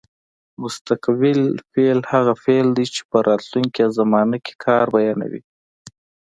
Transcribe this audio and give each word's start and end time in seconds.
مستقبل 0.63 1.39
فعل 1.71 1.99
هغه 2.11 2.33
فعل 2.43 2.67
دی 2.77 2.85
چې 2.93 3.01
په 3.09 3.17
راتلونکې 3.27 3.83
زمانه 3.97 4.37
کې 4.45 4.53
کار 4.65 4.85
بیانوي. 4.95 5.41